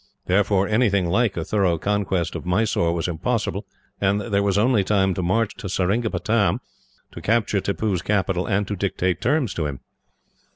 [0.25, 3.67] Therefore, anything like a thorough conquest of Mysore was impossible,
[3.99, 6.59] and there was only time to march to Seringapatam,
[7.11, 9.79] to capture Tippoo's capital, and to dictate terms to him.